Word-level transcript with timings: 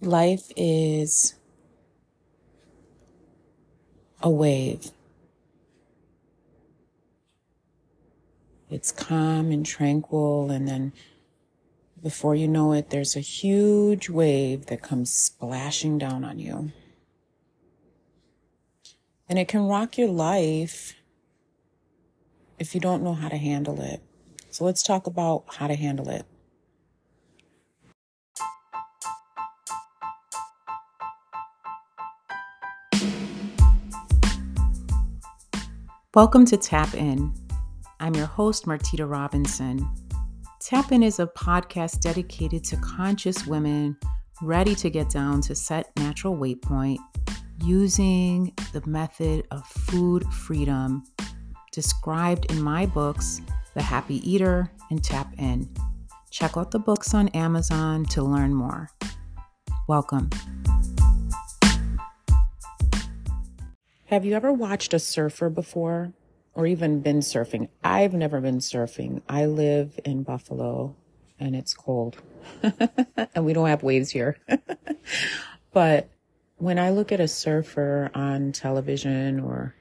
life 0.00 0.50
is 0.56 1.34
a 4.22 4.30
wave. 4.30 4.90
It's 8.70 8.92
calm 8.92 9.50
and 9.50 9.66
tranquil, 9.66 10.50
and 10.50 10.68
then 10.68 10.92
before 12.02 12.34
you 12.34 12.48
know 12.48 12.72
it, 12.72 12.90
there's 12.90 13.16
a 13.16 13.20
huge 13.20 14.08
wave 14.08 14.66
that 14.66 14.80
comes 14.80 15.12
splashing 15.12 15.98
down 15.98 16.24
on 16.24 16.38
you. 16.38 16.72
And 19.28 19.38
it 19.38 19.48
can 19.48 19.66
rock 19.66 19.98
your 19.98 20.08
life 20.08 20.94
if 22.58 22.74
you 22.74 22.80
don't 22.80 23.02
know 23.02 23.14
how 23.14 23.28
to 23.28 23.36
handle 23.36 23.80
it. 23.80 24.00
So 24.50 24.64
let's 24.64 24.82
talk 24.82 25.06
about 25.06 25.44
how 25.48 25.66
to 25.66 25.74
handle 25.74 26.08
it. 26.08 26.26
Welcome 36.12 36.44
to 36.46 36.56
Tap 36.56 36.92
In. 36.94 37.32
I'm 38.00 38.16
your 38.16 38.26
host, 38.26 38.64
Martita 38.66 39.08
Robinson. 39.08 39.88
Tap 40.58 40.90
In 40.90 41.04
is 41.04 41.20
a 41.20 41.26
podcast 41.28 42.00
dedicated 42.00 42.64
to 42.64 42.76
conscious 42.78 43.46
women 43.46 43.96
ready 44.42 44.74
to 44.74 44.90
get 44.90 45.08
down 45.08 45.40
to 45.42 45.54
set 45.54 45.92
natural 45.98 46.34
weight 46.34 46.62
point 46.62 46.98
using 47.62 48.52
the 48.72 48.84
method 48.88 49.46
of 49.52 49.64
food 49.64 50.24
freedom 50.24 51.04
described 51.70 52.50
in 52.50 52.60
my 52.60 52.86
books, 52.86 53.40
The 53.74 53.82
Happy 53.82 54.16
Eater 54.28 54.68
and 54.90 55.04
Tap 55.04 55.32
In. 55.38 55.72
Check 56.32 56.56
out 56.56 56.72
the 56.72 56.80
books 56.80 57.14
on 57.14 57.28
Amazon 57.28 58.04
to 58.06 58.24
learn 58.24 58.52
more. 58.52 58.90
Welcome. 59.86 60.28
Have 64.10 64.24
you 64.24 64.34
ever 64.34 64.52
watched 64.52 64.92
a 64.92 64.98
surfer 64.98 65.48
before 65.48 66.12
or 66.52 66.66
even 66.66 67.00
been 67.00 67.20
surfing? 67.20 67.68
I've 67.84 68.12
never 68.12 68.40
been 68.40 68.58
surfing. 68.58 69.22
I 69.28 69.46
live 69.46 70.00
in 70.04 70.24
Buffalo 70.24 70.96
and 71.38 71.54
it's 71.54 71.74
cold 71.74 72.20
and 73.34 73.44
we 73.44 73.52
don't 73.52 73.68
have 73.68 73.84
waves 73.84 74.10
here. 74.10 74.36
but 75.72 76.08
when 76.56 76.76
I 76.76 76.90
look 76.90 77.12
at 77.12 77.20
a 77.20 77.28
surfer 77.28 78.10
on 78.12 78.50
television 78.50 79.38
or, 79.38 79.76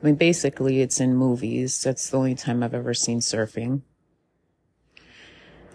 I 0.00 0.06
mean, 0.06 0.14
basically 0.14 0.80
it's 0.80 1.00
in 1.00 1.16
movies. 1.16 1.82
That's 1.82 2.10
the 2.10 2.18
only 2.18 2.36
time 2.36 2.62
I've 2.62 2.74
ever 2.74 2.94
seen 2.94 3.18
surfing. 3.18 3.82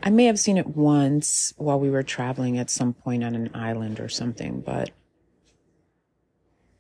I 0.02 0.10
may 0.10 0.24
have 0.28 0.40
seen 0.40 0.58
it 0.58 0.68
once 0.68 1.54
while 1.58 1.82
we 1.82 1.90
were 1.90 2.04
traveling 2.04 2.60
at 2.60 2.70
some 2.70 2.94
point 2.94 3.26
on 3.26 3.36
an 3.36 3.50
island 3.54 4.00
or 4.00 4.08
something, 4.08 4.62
but 4.62 4.92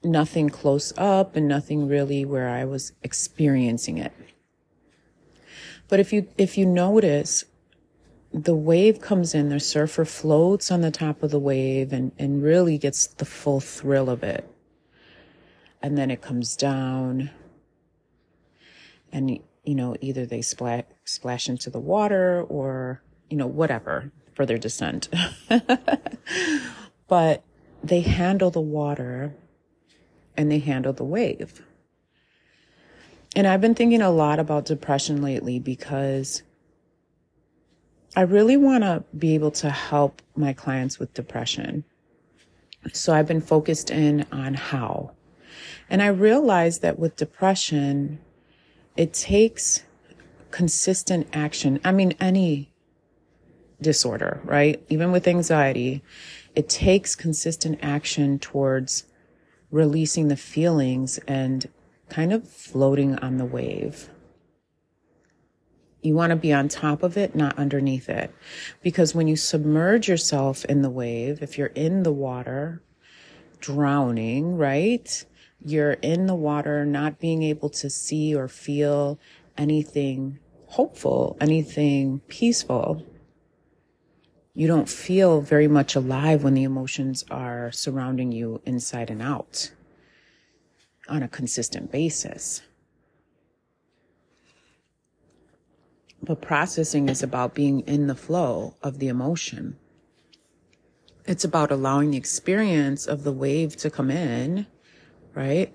nothing 0.03 0.49
close 0.49 0.93
up 0.97 1.35
and 1.35 1.47
nothing 1.47 1.87
really 1.87 2.25
where 2.25 2.49
I 2.49 2.65
was 2.65 2.93
experiencing 3.03 3.97
it. 3.97 4.13
But 5.87 5.99
if 5.99 6.13
you, 6.13 6.27
if 6.37 6.57
you 6.57 6.65
notice, 6.65 7.45
the 8.31 8.55
wave 8.55 9.01
comes 9.01 9.33
in, 9.33 9.49
the 9.49 9.59
surfer 9.59 10.05
floats 10.05 10.71
on 10.71 10.81
the 10.81 10.91
top 10.91 11.23
of 11.23 11.31
the 11.31 11.39
wave 11.39 11.91
and, 11.91 12.11
and 12.19 12.43
really 12.43 12.77
gets 12.77 13.07
the 13.07 13.25
full 13.25 13.59
thrill 13.59 14.09
of 14.09 14.23
it. 14.23 14.47
And 15.81 15.97
then 15.97 16.11
it 16.11 16.21
comes 16.21 16.55
down 16.55 17.31
and, 19.11 19.39
you 19.63 19.75
know, 19.75 19.95
either 20.01 20.25
they 20.25 20.41
splash, 20.41 20.83
splash 21.05 21.49
into 21.49 21.69
the 21.69 21.79
water 21.79 22.43
or, 22.43 23.01
you 23.29 23.37
know, 23.37 23.47
whatever 23.47 24.11
for 24.33 24.45
their 24.45 24.57
descent. 24.57 25.09
but 27.07 27.43
they 27.83 28.01
handle 28.01 28.51
the 28.51 28.61
water 28.61 29.33
and 30.39 30.49
they 30.49 30.59
handle 30.59 30.93
the 30.93 31.03
wave. 31.03 31.61
And 33.35 33.45
I've 33.45 33.59
been 33.59 33.75
thinking 33.75 34.01
a 34.01 34.09
lot 34.09 34.39
about 34.39 34.63
depression 34.63 35.21
lately 35.21 35.59
because 35.59 36.43
I 38.15 38.21
really 38.21 38.55
want 38.55 38.85
to 38.85 39.03
be 39.17 39.35
able 39.35 39.51
to 39.51 39.69
help 39.69 40.21
my 40.37 40.53
clients 40.53 40.97
with 40.97 41.13
depression. 41.13 41.83
So 42.93 43.13
I've 43.13 43.27
been 43.27 43.41
focused 43.41 43.91
in 43.91 44.25
on 44.31 44.53
how. 44.53 45.11
And 45.89 46.01
I 46.01 46.07
realized 46.07 46.81
that 46.83 46.97
with 46.97 47.17
depression, 47.17 48.19
it 48.95 49.13
takes 49.13 49.83
consistent 50.51 51.27
action. 51.33 51.81
I 51.83 51.91
mean, 51.91 52.13
any 52.21 52.71
disorder, 53.81 54.39
right? 54.45 54.81
Even 54.87 55.11
with 55.11 55.27
anxiety, 55.27 56.01
it 56.55 56.69
takes 56.69 57.13
consistent 57.13 57.79
action 57.81 58.39
towards 58.39 59.03
releasing 59.71 60.27
the 60.27 60.37
feelings 60.37 61.19
and 61.27 61.69
kind 62.09 62.33
of 62.33 62.47
floating 62.47 63.17
on 63.19 63.37
the 63.37 63.45
wave. 63.45 64.09
You 66.01 66.15
want 66.15 66.31
to 66.31 66.37
be 66.37 66.53
on 66.53 66.69
top 66.69 67.03
of 67.03 67.17
it, 67.17 67.35
not 67.35 67.59
underneath 67.59 68.09
it. 68.09 68.33
Because 68.81 69.13
when 69.13 69.27
you 69.27 69.35
submerge 69.35 70.07
yourself 70.07 70.63
in 70.65 70.81
the 70.81 70.89
wave, 70.89 71.43
if 71.43 71.57
you're 71.57 71.67
in 71.67 72.03
the 72.03 72.11
water, 72.11 72.81
drowning, 73.59 74.55
right? 74.57 75.25
You're 75.63 75.93
in 75.93 76.25
the 76.25 76.35
water, 76.35 76.85
not 76.85 77.19
being 77.19 77.43
able 77.43 77.69
to 77.71 77.89
see 77.89 78.33
or 78.33 78.47
feel 78.47 79.19
anything 79.57 80.39
hopeful, 80.67 81.35
anything 81.41 82.21
peaceful 82.29 83.03
you 84.59 84.67
don't 84.67 84.89
feel 84.89 85.39
very 85.39 85.69
much 85.69 85.95
alive 85.95 86.43
when 86.43 86.53
the 86.53 86.63
emotions 86.63 87.23
are 87.31 87.71
surrounding 87.71 88.29
you 88.29 88.61
inside 88.65 89.09
and 89.09 89.21
out 89.21 89.71
on 91.07 91.23
a 91.23 91.29
consistent 91.29 91.89
basis. 91.89 92.61
But 96.21 96.41
processing 96.41 97.07
is 97.07 97.23
about 97.23 97.53
being 97.55 97.87
in 97.87 98.07
the 98.07 98.15
flow 98.15 98.75
of 98.83 98.99
the 98.99 99.07
emotion. 99.07 99.77
It's 101.23 101.45
about 101.45 101.71
allowing 101.71 102.11
the 102.11 102.17
experience 102.17 103.07
of 103.07 103.23
the 103.23 103.31
wave 103.31 103.77
to 103.77 103.89
come 103.89 104.11
in, 104.11 104.67
right? 105.33 105.73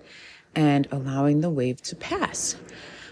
And 0.55 0.87
allowing 0.91 1.41
the 1.41 1.49
wave 1.49 1.81
to 1.81 1.95
pass. 1.95 2.55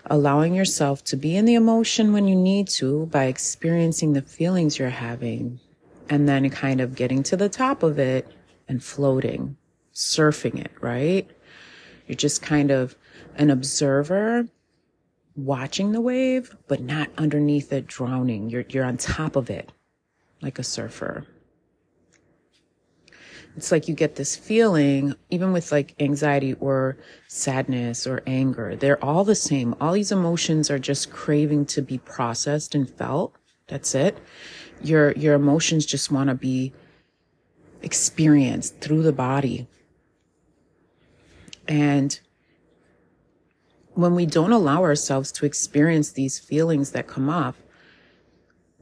Allowing 0.05 0.53
yourself 0.53 1.03
to 1.05 1.15
be 1.15 1.35
in 1.35 1.45
the 1.45 1.55
emotion 1.55 2.13
when 2.13 2.27
you 2.27 2.35
need 2.35 2.67
to 2.67 3.07
by 3.07 3.23
experiencing 3.23 4.13
the 4.13 4.21
feelings 4.21 4.77
you're 4.77 4.89
having, 4.89 5.61
and 6.09 6.27
then 6.27 6.49
kind 6.49 6.81
of 6.81 6.95
getting 6.95 7.23
to 7.23 7.37
the 7.37 7.49
top 7.49 7.83
of 7.83 7.99
it 7.99 8.27
and 8.67 8.83
floating, 8.83 9.57
surfing 9.93 10.59
it, 10.59 10.71
right? 10.81 11.29
You're 12.07 12.15
just 12.15 12.41
kind 12.41 12.71
of 12.71 12.95
an 13.35 13.49
observer 13.49 14.47
watching 15.35 15.91
the 15.91 16.01
wave, 16.01 16.55
but 16.67 16.81
not 16.81 17.09
underneath 17.17 17.71
it 17.73 17.87
drowning. 17.87 18.49
You're, 18.49 18.65
you're 18.69 18.85
on 18.85 18.97
top 18.97 19.35
of 19.35 19.49
it 19.49 19.71
like 20.41 20.59
a 20.59 20.63
surfer. 20.63 21.25
It's 23.55 23.71
like 23.71 23.87
you 23.87 23.93
get 23.93 24.15
this 24.15 24.35
feeling, 24.35 25.13
even 25.29 25.53
with 25.53 25.71
like 25.71 25.93
anxiety 25.99 26.55
or 26.55 26.97
sadness 27.27 28.07
or 28.07 28.23
anger, 28.25 28.75
they're 28.75 29.03
all 29.03 29.23
the 29.23 29.35
same. 29.35 29.75
All 29.79 29.93
these 29.93 30.11
emotions 30.11 30.71
are 30.71 30.79
just 30.79 31.11
craving 31.11 31.67
to 31.67 31.81
be 31.83 31.99
processed 31.99 32.73
and 32.73 32.89
felt. 32.89 33.35
That's 33.67 33.93
it 33.93 34.17
your 34.81 35.11
your 35.13 35.33
emotions 35.35 35.85
just 35.85 36.11
want 36.11 36.29
to 36.29 36.35
be 36.35 36.73
experienced 37.81 38.79
through 38.79 39.03
the 39.03 39.13
body. 39.13 39.67
And 41.67 42.19
when 43.93 44.15
we 44.15 44.25
don't 44.25 44.51
allow 44.51 44.83
ourselves 44.83 45.31
to 45.33 45.45
experience 45.45 46.11
these 46.11 46.39
feelings 46.39 46.91
that 46.91 47.07
come 47.07 47.29
up 47.29 47.55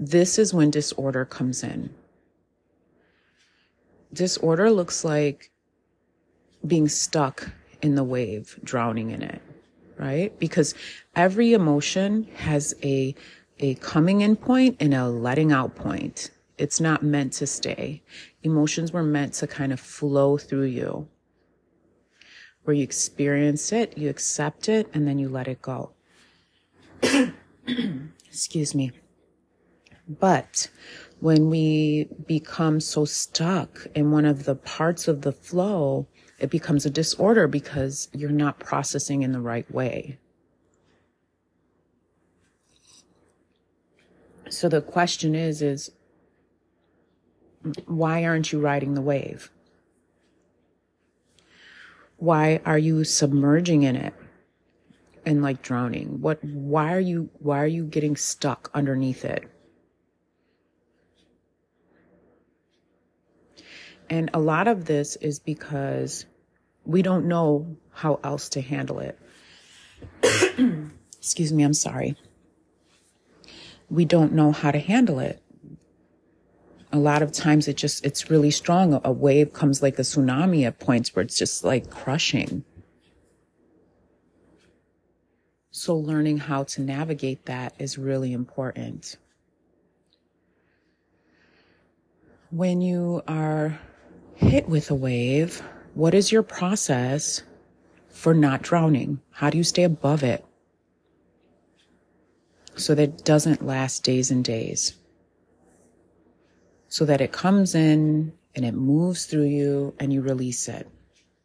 this 0.03 0.39
is 0.39 0.51
when 0.51 0.71
disorder 0.71 1.25
comes 1.25 1.63
in. 1.63 1.93
Disorder 4.11 4.71
looks 4.71 5.05
like 5.05 5.51
being 6.65 6.87
stuck 6.87 7.51
in 7.83 7.93
the 7.93 8.03
wave 8.03 8.59
drowning 8.63 9.11
in 9.11 9.21
it 9.21 9.43
right? 10.01 10.37
Because 10.39 10.73
every 11.15 11.53
emotion 11.53 12.27
has 12.35 12.73
a 12.83 13.13
a 13.61 13.75
coming 13.75 14.21
in 14.21 14.35
point 14.35 14.77
and 14.79 14.93
a 14.93 15.07
letting 15.07 15.51
out 15.51 15.75
point. 15.75 16.31
It's 16.57 16.79
not 16.79 17.03
meant 17.03 17.33
to 17.33 17.47
stay. 17.47 18.01
Emotions 18.43 18.91
were 18.91 19.03
meant 19.03 19.33
to 19.35 19.47
kind 19.47 19.71
of 19.71 19.79
flow 19.79 20.37
through 20.37 20.65
you. 20.65 21.07
Where 22.63 22.75
you 22.75 22.83
experience 22.83 23.71
it, 23.71 23.97
you 23.97 24.09
accept 24.09 24.69
it, 24.69 24.87
and 24.93 25.07
then 25.07 25.17
you 25.17 25.29
let 25.29 25.47
it 25.47 25.61
go. 25.61 25.91
Excuse 28.27 28.75
me. 28.75 28.91
But 30.07 30.69
when 31.19 31.49
we 31.49 32.09
become 32.27 32.79
so 32.79 33.05
stuck 33.05 33.87
in 33.95 34.11
one 34.11 34.25
of 34.25 34.45
the 34.45 34.55
parts 34.55 35.07
of 35.07 35.21
the 35.21 35.31
flow, 35.31 36.07
it 36.39 36.49
becomes 36.49 36.85
a 36.85 36.89
disorder 36.89 37.47
because 37.47 38.09
you're 38.13 38.31
not 38.31 38.59
processing 38.59 39.21
in 39.21 39.31
the 39.31 39.39
right 39.39 39.69
way. 39.71 40.19
So 44.51 44.67
the 44.67 44.81
question 44.81 45.33
is, 45.33 45.61
is 45.61 45.91
Why 47.85 48.25
aren't 48.25 48.51
you 48.51 48.59
riding 48.59 48.95
the 48.95 49.01
wave? 49.01 49.49
Why 52.17 52.59
are 52.65 52.77
you 52.77 53.03
submerging 53.03 53.83
in 53.83 53.95
it 53.95 54.13
and 55.25 55.41
like 55.41 55.61
drowning? 55.61 56.21
What 56.21 56.43
why 56.43 56.93
are 56.93 56.99
you 56.99 57.29
why 57.39 57.61
are 57.61 57.67
you 57.67 57.85
getting 57.85 58.17
stuck 58.17 58.69
underneath 58.73 59.23
it? 59.23 59.49
And 64.09 64.29
a 64.33 64.39
lot 64.39 64.67
of 64.67 64.83
this 64.83 65.15
is 65.15 65.39
because 65.39 66.25
we 66.83 67.01
don't 67.01 67.25
know 67.25 67.77
how 67.91 68.19
else 68.21 68.49
to 68.49 68.61
handle 68.61 68.99
it. 68.99 69.17
Excuse 71.17 71.53
me, 71.53 71.63
I'm 71.63 71.73
sorry. 71.73 72.17
We 73.91 74.05
don't 74.05 74.31
know 74.31 74.53
how 74.53 74.71
to 74.71 74.79
handle 74.79 75.19
it. 75.19 75.43
A 76.93 76.97
lot 76.97 77.21
of 77.21 77.33
times 77.33 77.67
it 77.67 77.75
just, 77.75 78.05
it's 78.05 78.29
really 78.29 78.49
strong. 78.49 79.01
A 79.03 79.11
wave 79.11 79.51
comes 79.51 79.81
like 79.81 79.99
a 79.99 80.03
tsunami 80.03 80.65
at 80.65 80.79
points 80.79 81.13
where 81.13 81.23
it's 81.23 81.37
just 81.37 81.65
like 81.65 81.89
crushing. 81.89 82.63
So 85.71 85.97
learning 85.97 86.37
how 86.37 86.63
to 86.63 86.81
navigate 86.81 87.45
that 87.47 87.73
is 87.79 87.97
really 87.97 88.31
important. 88.31 89.17
When 92.49 92.79
you 92.79 93.21
are 93.27 93.77
hit 94.35 94.69
with 94.69 94.89
a 94.89 94.95
wave, 94.95 95.61
what 95.95 96.13
is 96.13 96.31
your 96.31 96.43
process 96.43 97.43
for 98.07 98.33
not 98.33 98.61
drowning? 98.61 99.19
How 99.31 99.49
do 99.49 99.57
you 99.57 99.65
stay 99.65 99.83
above 99.83 100.23
it 100.23 100.45
so 102.75 102.95
that 102.95 103.03
it 103.03 103.25
doesn't 103.25 103.65
last 103.65 104.03
days 104.03 104.31
and 104.31 104.43
days? 104.43 104.95
So 106.87 107.05
that 107.05 107.21
it 107.21 107.31
comes 107.31 107.75
in 107.75 108.33
and 108.55 108.65
it 108.65 108.73
moves 108.73 109.25
through 109.25 109.45
you 109.45 109.93
and 109.99 110.11
you 110.11 110.21
release 110.21 110.67
it. 110.67 110.89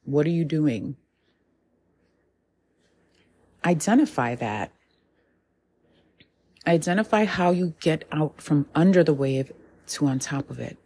What 0.04 0.26
are 0.26 0.30
you 0.30 0.44
doing? 0.44 0.96
Identify 3.64 4.34
that. 4.36 4.72
Identify 6.66 7.24
how 7.24 7.50
you 7.50 7.74
get 7.80 8.04
out 8.10 8.40
from 8.40 8.66
under 8.74 9.04
the 9.04 9.14
wave 9.14 9.52
to 9.88 10.06
on 10.06 10.18
top 10.18 10.50
of 10.50 10.58
it. 10.58 10.78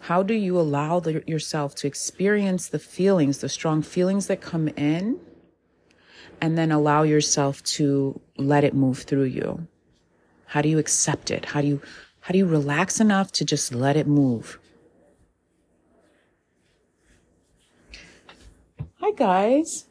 How 0.00 0.22
do 0.22 0.34
you 0.34 0.58
allow 0.58 1.00
the, 1.00 1.22
yourself 1.26 1.74
to 1.76 1.86
experience 1.86 2.68
the 2.68 2.78
feelings, 2.78 3.38
the 3.38 3.48
strong 3.48 3.82
feelings 3.82 4.26
that 4.28 4.40
come 4.40 4.68
in, 4.68 5.18
and 6.40 6.56
then 6.56 6.72
allow 6.72 7.02
yourself 7.02 7.62
to 7.64 8.20
let 8.36 8.64
it 8.64 8.74
move 8.74 9.02
through 9.02 9.24
you? 9.24 9.66
How 10.46 10.62
do 10.62 10.68
you 10.68 10.78
accept 10.78 11.30
it? 11.30 11.46
How 11.46 11.60
do 11.60 11.66
you 11.66 11.82
how 12.20 12.32
do 12.32 12.38
you 12.38 12.46
relax 12.46 13.00
enough 13.00 13.32
to 13.32 13.44
just 13.44 13.74
let 13.74 13.96
it 13.96 14.06
move? 14.06 14.58
Hi 19.00 19.12
guys. 19.12 19.84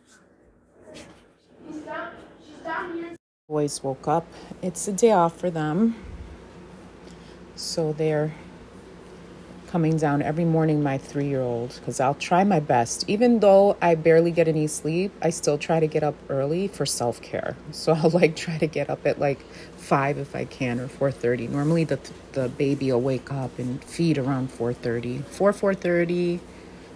Boys 3.47 3.81
woke 3.81 4.07
up. 4.07 4.27
It's 4.61 4.87
a 4.87 4.91
day 4.91 5.11
off 5.11 5.39
for 5.39 5.49
them. 5.49 5.95
So 7.55 7.93
they're 7.93 8.33
coming 9.67 9.97
down 9.97 10.21
every 10.21 10.45
morning, 10.45 10.81
my 10.81 10.97
three 10.97 11.27
year 11.27 11.41
old, 11.41 11.75
because 11.75 11.99
I'll 11.99 12.15
try 12.15 12.43
my 12.43 12.59
best. 12.59 13.05
Even 13.07 13.39
though 13.39 13.77
I 13.81 13.95
barely 13.95 14.31
get 14.31 14.47
any 14.47 14.67
sleep, 14.67 15.11
I 15.21 15.29
still 15.29 15.57
try 15.57 15.79
to 15.79 15.87
get 15.87 16.03
up 16.03 16.15
early 16.29 16.67
for 16.67 16.85
self 16.85 17.21
care. 17.21 17.55
So 17.71 17.93
I'll 17.97 18.09
like 18.09 18.35
try 18.35 18.57
to 18.57 18.67
get 18.67 18.89
up 18.89 19.05
at 19.05 19.19
like 19.19 19.39
five 19.75 20.17
if 20.17 20.35
I 20.35 20.45
can 20.45 20.79
or 20.79 20.87
four 20.87 21.11
thirty. 21.11 21.47
Normally 21.47 21.83
the 21.83 21.99
the 22.31 22.49
baby 22.49 22.91
will 22.91 23.01
wake 23.01 23.31
up 23.31 23.57
and 23.59 23.83
feed 23.83 24.17
around 24.17 24.51
four 24.51 24.73
thirty, 24.73 25.19
four 25.19 25.53
four 25.53 25.73
thirty, 25.73 26.39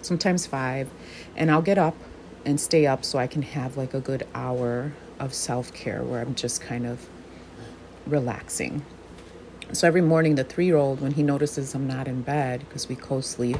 sometimes 0.02 0.46
five, 0.46 0.88
and 1.36 1.50
I'll 1.50 1.62
get 1.62 1.78
up 1.78 1.96
and 2.44 2.60
stay 2.60 2.86
up 2.86 3.04
so 3.04 3.18
I 3.18 3.26
can 3.26 3.42
have 3.42 3.76
like 3.76 3.94
a 3.94 4.00
good 4.00 4.26
hour 4.34 4.92
of 5.18 5.34
self 5.34 5.72
care 5.72 6.02
where 6.02 6.20
I'm 6.20 6.34
just 6.34 6.60
kind 6.60 6.86
of 6.86 7.06
relaxing. 8.06 8.84
So 9.70 9.86
every 9.86 10.00
morning, 10.02 10.34
the 10.34 10.44
three 10.44 10.66
year 10.66 10.76
old, 10.76 11.00
when 11.00 11.12
he 11.12 11.22
notices 11.22 11.74
I'm 11.74 11.86
not 11.86 12.08
in 12.08 12.22
bed 12.22 12.60
because 12.60 12.88
we 12.88 12.96
co 12.96 13.20
sleep, 13.20 13.58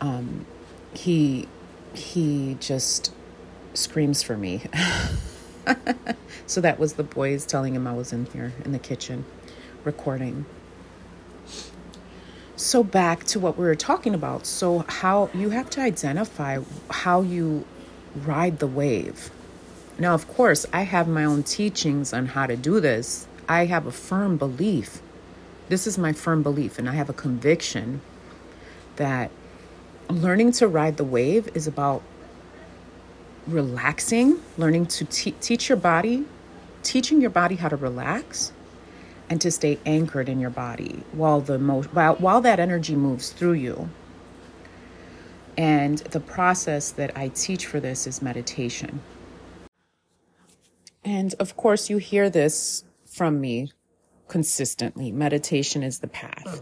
um, 0.00 0.46
he 0.94 1.48
he 1.94 2.56
just 2.60 3.12
screams 3.74 4.22
for 4.22 4.36
me. 4.36 4.62
so 6.46 6.60
that 6.60 6.78
was 6.78 6.94
the 6.94 7.02
boys 7.02 7.44
telling 7.44 7.74
him 7.74 7.86
I 7.86 7.92
was 7.92 8.12
in 8.12 8.26
here 8.26 8.52
in 8.64 8.72
the 8.72 8.78
kitchen 8.78 9.24
recording. 9.84 10.46
So 12.56 12.82
back 12.82 13.24
to 13.24 13.38
what 13.38 13.56
we 13.56 13.64
were 13.64 13.76
talking 13.76 14.14
about. 14.14 14.46
So 14.46 14.84
how 14.88 15.30
you 15.34 15.50
have 15.50 15.70
to 15.70 15.80
identify 15.80 16.58
how 16.90 17.22
you 17.22 17.64
ride 18.16 18.58
the 18.58 18.66
wave. 18.66 19.30
Now, 19.98 20.14
of 20.14 20.28
course, 20.28 20.66
I 20.72 20.82
have 20.82 21.08
my 21.08 21.24
own 21.24 21.42
teachings 21.42 22.12
on 22.12 22.26
how 22.26 22.46
to 22.46 22.56
do 22.56 22.80
this 22.80 23.26
I 23.48 23.66
have 23.66 23.86
a 23.86 23.92
firm 23.92 24.36
belief. 24.36 25.00
This 25.68 25.86
is 25.86 25.98
my 25.98 26.12
firm 26.12 26.42
belief, 26.42 26.78
and 26.78 26.88
I 26.88 26.92
have 26.92 27.08
a 27.08 27.14
conviction 27.14 28.00
that 28.96 29.30
learning 30.08 30.52
to 30.52 30.68
ride 30.68 30.96
the 30.96 31.04
wave 31.04 31.48
is 31.54 31.66
about 31.66 32.02
relaxing, 33.46 34.40
learning 34.56 34.86
to 34.86 35.04
te- 35.04 35.32
teach 35.32 35.68
your 35.68 35.78
body, 35.78 36.24
teaching 36.82 37.20
your 37.20 37.30
body 37.30 37.56
how 37.56 37.68
to 37.68 37.76
relax 37.76 38.52
and 39.30 39.40
to 39.40 39.50
stay 39.50 39.78
anchored 39.84 40.28
in 40.28 40.40
your 40.40 40.50
body 40.50 41.02
while 41.12 41.40
the 41.40 41.58
mo- 41.58 41.82
while, 41.82 42.16
while 42.16 42.40
that 42.40 42.58
energy 42.60 42.96
moves 42.96 43.30
through 43.30 43.52
you. 43.52 43.88
And 45.56 45.98
the 45.98 46.20
process 46.20 46.90
that 46.92 47.16
I 47.16 47.28
teach 47.28 47.66
for 47.66 47.80
this 47.80 48.06
is 48.06 48.22
meditation. 48.22 49.00
And 51.04 51.34
of 51.40 51.56
course, 51.56 51.90
you 51.90 51.98
hear 51.98 52.30
this 52.30 52.84
from 53.18 53.40
me 53.40 53.72
consistently. 54.28 55.10
Meditation 55.10 55.82
is 55.82 55.98
the 55.98 56.06
path. 56.06 56.60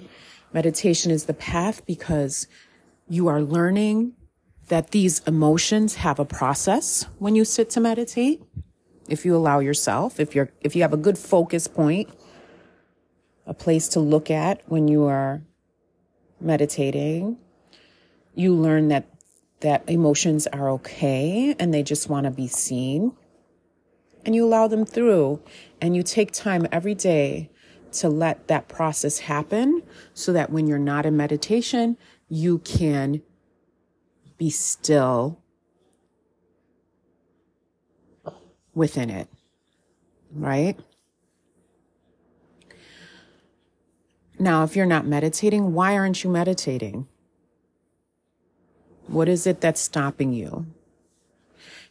Meditation 0.55 1.11
is 1.11 1.26
the 1.26 1.35
path 1.35 1.85
because 1.85 2.49
you 3.08 3.29
are 3.29 3.43
learning 3.43 4.14
that 4.69 4.91
these 4.91 5.20
emotions 5.26 5.97
have 5.97 6.19
a 6.19 6.25
process 6.25 7.06
when 7.19 7.37
you 7.37 7.44
sit 7.44 7.69
to 7.70 7.79
meditate. 7.79 8.43
If 9.06 9.26
you 9.26 9.37
allow 9.37 9.58
yourself, 9.58 10.19
if 10.19 10.35
you're, 10.35 10.50
if 10.62 10.75
you 10.75 10.81
have 10.81 10.94
a 10.94 10.97
good 10.97 11.19
focus 11.19 11.69
point, 11.69 12.08
a 13.44 13.53
place 13.53 13.88
to 13.88 14.00
look 14.00 14.31
at 14.31 14.62
when 14.67 14.88
you 14.88 15.05
are 15.05 15.43
meditating, 16.41 17.36
you 18.34 18.55
learn 18.55 18.89
that 18.89 19.06
that 19.60 19.89
emotions 19.89 20.46
are 20.46 20.70
okay 20.70 21.55
and 21.58 21.72
they 21.72 21.82
just 21.82 22.08
want 22.08 22.25
to 22.25 22.31
be 22.31 22.46
seen 22.46 23.13
and 24.26 24.34
you 24.34 24.44
allow 24.44 24.66
them 24.66 24.84
through 24.84 25.40
and 25.80 25.94
you 25.94 26.02
take 26.02 26.32
time 26.32 26.66
every 26.72 26.96
day 26.96 27.48
to 27.92 28.08
let 28.08 28.48
that 28.48 28.68
process 28.68 29.20
happen 29.20 29.82
so 30.12 30.32
that 30.32 30.50
when 30.50 30.66
you're 30.66 30.78
not 30.78 31.06
in 31.06 31.16
meditation, 31.16 31.96
you 32.28 32.58
can 32.58 33.22
be 34.36 34.50
still 34.50 35.40
within 38.74 39.08
it, 39.08 39.28
right? 40.32 40.76
Now, 44.40 44.64
if 44.64 44.74
you're 44.74 44.84
not 44.84 45.06
meditating, 45.06 45.72
why 45.72 45.96
aren't 45.96 46.24
you 46.24 46.30
meditating? 46.30 47.06
What 49.06 49.28
is 49.28 49.46
it 49.46 49.60
that's 49.60 49.80
stopping 49.80 50.32
you? 50.32 50.66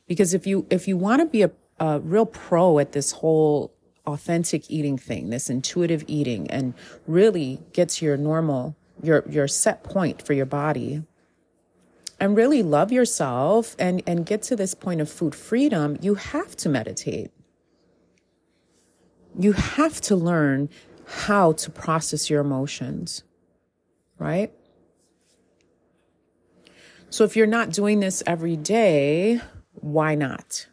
Because 0.06 0.34
if 0.34 0.46
you, 0.46 0.68
if 0.70 0.88
you 0.88 0.98
want 0.98 1.22
to 1.22 1.26
be 1.26 1.42
a 1.42 1.50
a 1.80 2.00
real 2.00 2.26
pro 2.26 2.80
at 2.80 2.92
this 2.94 3.12
whole 3.12 3.74
authentic 4.06 4.70
eating 4.70 4.98
thing, 4.98 5.30
this 5.30 5.50
intuitive 5.50 6.04
eating, 6.08 6.50
and 6.50 6.74
really 7.08 7.60
gets 7.74 8.02
your 8.02 8.18
normal, 8.18 8.76
your 9.02 9.24
your 9.30 9.48
set 9.48 9.84
point 9.84 10.22
for 10.22 10.34
your 10.34 10.46
body. 10.46 11.04
And 12.18 12.38
really 12.38 12.64
love 12.64 12.94
yourself 12.94 13.76
and, 13.78 14.02
and 14.08 14.26
get 14.26 14.42
to 14.44 14.56
this 14.56 14.74
point 14.74 15.02
of 15.02 15.10
food 15.10 15.36
freedom, 15.36 15.98
you 16.02 16.16
have 16.16 16.56
to 16.58 16.70
meditate. 16.70 17.30
You 19.38 19.52
have 19.52 20.00
to 20.02 20.16
learn 20.16 20.70
how 21.06 21.52
to 21.52 21.70
process 21.70 22.30
your 22.30 22.40
emotions, 22.40 23.24
right? 24.18 24.54
So 27.10 27.26
if 27.26 27.36
you're 27.36 27.48
not 27.48 27.72
doing 27.72 28.00
this 28.00 28.24
every 28.26 28.56
day, 28.56 29.42
why 29.74 30.16
not? 30.16 30.68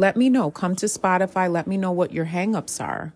Let 0.00 0.16
me 0.16 0.30
know. 0.30 0.50
Come 0.50 0.76
to 0.76 0.86
Spotify. 0.86 1.52
Let 1.52 1.66
me 1.66 1.76
know 1.76 1.92
what 1.92 2.10
your 2.10 2.24
hangups 2.24 2.82
are. 2.82 3.12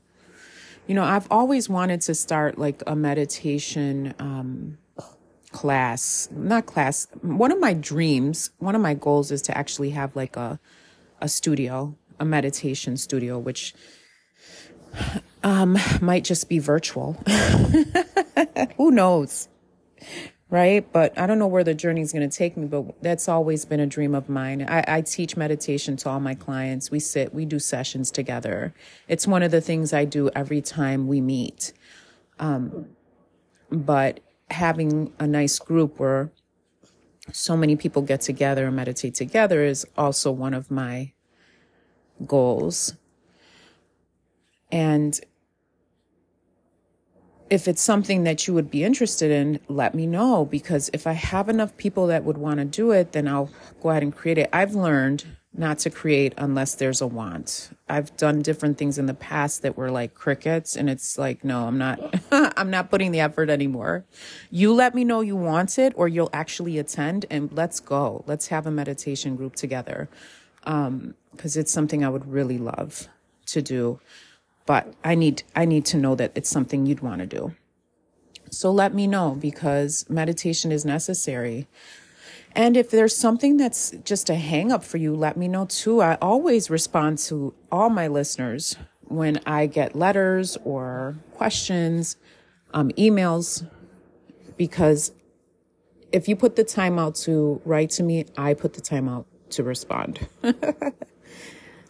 You 0.87 0.95
know, 0.95 1.03
I've 1.03 1.27
always 1.31 1.67
wanted 1.67 2.03
to 2.03 2.15
start 2.15 2.59
like 2.59 2.83
a 2.87 2.95
meditation 2.95 4.13
um, 4.19 4.77
class, 5.51 6.29
not 6.31 6.67
class. 6.67 7.09
One 7.23 7.53
of 7.53 7.59
my 7.59 7.73
dreams, 7.73 8.51
one 8.59 8.75
of 8.75 8.83
my 8.83 8.93
goals 8.93 9.31
is 9.31 9.41
to 9.43 9.57
actually 9.57 9.91
have 9.91 10.15
like 10.15 10.37
a 10.37 10.61
a 11.23 11.29
studio, 11.29 11.97
a 12.21 12.27
meditation 12.27 12.99
studio, 12.99 13.39
which 13.39 13.73
um, 15.43 15.79
might 16.03 16.25
just 16.25 16.51
be 16.51 16.59
virtual. 16.59 17.15
Who 18.77 18.91
knows? 18.91 19.49
Right. 20.51 20.87
But 20.93 21.19
I 21.19 21.27
don't 21.27 21.39
know 21.39 21.47
where 21.47 21.65
the 21.65 21.75
journey 21.75 22.03
is 22.03 22.13
going 22.13 22.29
to 22.29 22.37
take 22.37 22.57
me, 22.57 22.67
but 22.67 23.03
that's 23.03 23.29
always 23.29 23.65
been 23.65 23.81
a 23.81 23.87
dream 23.87 24.15
of 24.15 24.29
mine. 24.29 24.65
I, 24.69 24.85
I 24.87 25.01
teach 25.01 25.37
meditation 25.37 25.97
to 25.99 26.11
all 26.11 26.21
my 26.21 26.35
clients. 26.35 26.91
We 26.91 27.01
sit, 27.01 27.35
we 27.35 27.45
do 27.45 27.59
sessions 27.59 28.11
together. 28.11 28.75
It's 29.09 29.27
one 29.27 29.43
of 29.43 29.51
the 29.51 29.61
things 29.61 29.93
I 29.93 30.05
do 30.05 30.31
every 30.37 30.61
time 30.61 31.09
we 31.09 31.21
meet. 31.21 31.73
Um, 32.39 32.87
but 33.71 34.21
having 34.51 35.13
a 35.19 35.27
nice 35.27 35.59
group 35.59 35.99
where 35.99 36.31
so 37.33 37.57
many 37.57 37.75
people 37.75 38.03
get 38.03 38.21
together 38.21 38.67
and 38.67 38.77
meditate 38.77 39.15
together 39.15 39.65
is 39.65 39.87
also 39.97 40.31
one 40.31 40.55
of 40.55 40.71
my 40.71 41.13
goals. 42.27 42.95
And 44.71 45.19
if 47.55 47.69
it's 47.69 47.81
something 47.81 48.25
that 48.25 48.49
you 48.49 48.53
would 48.55 48.69
be 48.69 48.83
interested 48.83 49.31
in, 49.31 49.61
let 49.69 49.95
me 49.95 50.09
know 50.09 50.45
because 50.45 50.91
if 50.93 51.07
I 51.07 51.13
have 51.13 51.49
enough 51.49 51.77
people 51.77 52.09
that 52.09 52.25
would 52.25 52.37
want 52.37 52.59
to 52.59 52.65
do 52.65 52.91
it, 52.91 53.13
then 53.13 53.29
I'll 53.29 53.49
go 53.81 53.91
ahead 53.91 54.03
and 54.03 54.15
create 54.15 54.39
it. 54.39 54.51
I've 54.53 54.75
learned 54.75 55.25
not 55.57 55.79
to 55.79 55.89
create 55.89 56.35
unless 56.37 56.75
there's 56.75 57.01
a 57.01 57.07
want. 57.07 57.71
I've 57.89 58.17
done 58.17 58.43
different 58.43 58.77
things 58.77 58.99
in 58.99 59.07
the 59.07 59.15
past 59.15 59.63
that 59.63 59.77
were 59.77 59.89
like 59.89 60.15
crickets 60.15 60.75
and 60.75 60.91
it's 60.91 61.17
like 61.17 61.45
no, 61.45 61.69
I'm 61.69 61.79
not 61.79 62.01
I'm 62.33 62.71
not 62.71 62.91
putting 62.91 63.13
the 63.13 63.21
effort 63.21 63.49
anymore. 63.49 64.05
You 64.51 64.75
let 64.75 64.97
me 64.97 65.05
know 65.05 65.21
you 65.21 65.37
want 65.37 65.79
it 65.79 65.93
or 65.95 66.09
you'll 66.09 66.31
actually 66.33 66.77
attend 66.81 67.25
and 67.31 67.53
let's 67.53 67.79
go. 67.79 68.25
Let's 68.27 68.49
have 68.49 68.67
a 68.67 68.73
meditation 68.73 69.37
group 69.37 69.55
together. 69.55 70.09
Um 70.65 71.15
cuz 71.37 71.57
it's 71.57 71.71
something 71.71 72.05
I 72.05 72.09
would 72.09 72.27
really 72.27 72.59
love 72.59 73.07
to 73.47 73.63
do. 73.63 74.01
But 74.67 74.95
I 75.05 75.15
need 75.15 75.43
I 75.55 75.65
need 75.65 75.85
to 75.87 75.97
know 75.97 76.15
that 76.15 76.33
it's 76.35 76.49
something 76.49 76.87
you'd 76.87 77.01
want 77.01 77.21
to 77.21 77.27
do. 77.27 77.55
So 78.51 78.71
let 78.71 78.95
me 78.95 79.07
know 79.07 79.37
because 79.39 80.09
meditation 80.09 80.73
is 80.73 80.85
necessary. 80.85 81.67
And 82.53 82.77
if 82.77 82.91
there's 82.91 83.17
something 83.17 83.57
that's 83.57 83.91
just 84.05 84.31
a 84.31 84.37
hang 84.37 84.71
up 84.71 84.85
for 84.85 84.97
you, 84.97 85.15
let 85.15 85.37
me 85.37 85.49
know 85.49 85.67
too. 85.67 86.01
I 86.01 86.15
always 86.23 86.71
respond 86.71 87.19
to 87.19 87.53
all 87.73 87.91
my 87.91 88.07
listeners 88.07 88.77
when 89.03 89.41
I 89.45 89.67
get 89.67 89.97
letters 89.97 90.57
or 90.65 91.17
questions, 91.33 92.17
um, 92.73 92.91
emails, 92.93 93.69
because 94.57 95.13
if 96.13 96.29
you 96.29 96.37
put 96.37 96.55
the 96.55 96.65
time 96.65 96.99
out 96.99 97.17
to 97.17 97.61
write 97.65 97.91
to 97.91 98.03
me, 98.05 98.27
I 98.37 98.55
put 98.55 98.75
the 98.75 98.81
time 98.81 99.09
out 99.09 99.27
to 99.51 99.65
respond. 99.65 100.29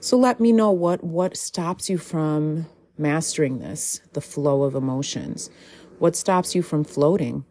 so 0.05 0.17
let 0.17 0.41
me 0.41 0.53
know 0.53 0.71
what, 0.71 1.03
what 1.03 1.37
stops 1.37 1.89
you 1.89 1.99
from 1.99 2.67
mastering 2.99 3.59
this, 3.59 4.01
the 4.13 4.21
flow 4.21 4.63
of 4.63 4.75
emotions. 4.75 5.51
What 5.99 6.17
stops 6.17 6.55
you 6.55 6.63
from 6.63 6.85
floating? 6.85 7.45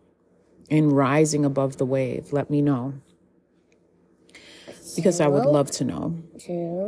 and 0.70 0.92
rising 0.92 1.46
above 1.46 1.78
the 1.78 1.86
wave? 1.86 2.34
Let 2.34 2.50
me 2.50 2.62
know. 2.62 2.94
Because 4.96 5.22
I 5.22 5.28
would 5.28 5.46
love 5.46 5.72
to 5.72 5.84
know. 5.84 6.24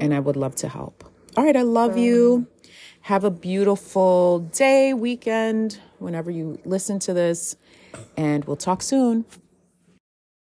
And 0.01 0.13
I 0.13 0.19
would 0.19 0.35
love 0.35 0.55
to 0.57 0.67
help. 0.67 1.03
All 1.37 1.43
right, 1.43 1.55
I 1.55 1.63
love 1.63 1.97
you. 1.97 2.35
Um, 2.35 2.47
Have 3.01 3.23
a 3.23 3.31
beautiful 3.31 4.39
day, 4.39 4.93
weekend, 4.93 5.79
whenever 5.99 6.31
you 6.31 6.59
listen 6.65 6.97
to 6.99 7.13
this, 7.13 7.55
and 8.17 8.43
we'll 8.45 8.55
talk 8.55 8.81
soon. 8.81 9.25